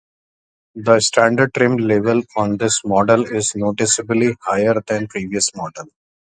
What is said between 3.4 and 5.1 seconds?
noticeably higher than